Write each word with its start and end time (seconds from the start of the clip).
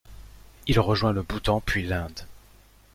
Il 0.65 0.79
rejoint 0.79 1.11
le 1.11 1.21
Bhoutan 1.21 1.61
puis 1.63 1.85
l'Inde. 1.85 2.25